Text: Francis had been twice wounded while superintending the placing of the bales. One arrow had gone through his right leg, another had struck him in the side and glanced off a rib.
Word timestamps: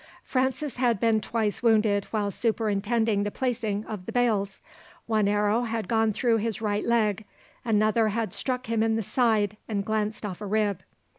Francis 0.23 0.77
had 0.77 0.99
been 0.99 1.21
twice 1.21 1.61
wounded 1.61 2.05
while 2.05 2.31
superintending 2.31 3.21
the 3.21 3.29
placing 3.29 3.85
of 3.85 4.07
the 4.07 4.11
bales. 4.11 4.59
One 5.05 5.27
arrow 5.27 5.61
had 5.61 5.87
gone 5.87 6.11
through 6.11 6.37
his 6.37 6.59
right 6.59 6.83
leg, 6.87 7.23
another 7.63 8.07
had 8.07 8.33
struck 8.33 8.65
him 8.65 8.81
in 8.81 8.95
the 8.95 9.03
side 9.03 9.57
and 9.69 9.85
glanced 9.85 10.25
off 10.25 10.41
a 10.41 10.47
rib. 10.47 10.81